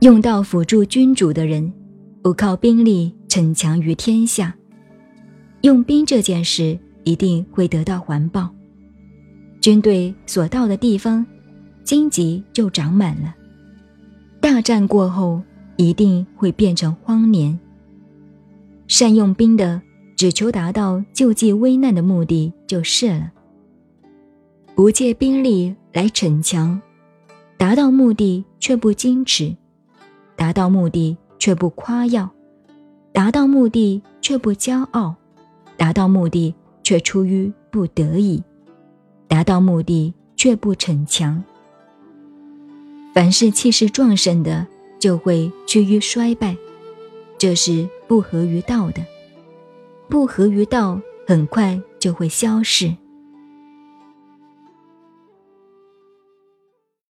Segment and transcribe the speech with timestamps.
[0.00, 1.72] 用道辅助君主的人，
[2.22, 4.52] 不靠兵力逞强于天下。
[5.60, 8.52] 用兵这件事一定会得到环报。
[9.60, 11.24] 军队所到的地方，
[11.84, 13.32] 荆棘就长满了。
[14.40, 15.40] 大战过后，
[15.76, 17.56] 一定会变成荒年。
[18.94, 19.80] 善用兵的，
[20.16, 23.32] 只求达到救济危难的目的就是了。
[24.74, 26.78] 不借兵力来逞强，
[27.56, 29.56] 达到目的却不矜持。
[30.36, 32.30] 达到目的却不夸耀，
[33.14, 35.14] 达到目的却不骄傲，
[35.78, 38.42] 达到目的却出于不得已，
[39.26, 41.42] 达到目的却不逞强。
[43.14, 44.66] 凡是气势壮盛的，
[44.98, 46.54] 就会趋于衰败，
[47.38, 49.02] 这是不合于道的。
[50.06, 52.94] 不合于道，很快就会消逝。